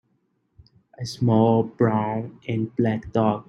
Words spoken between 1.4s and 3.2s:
brown and black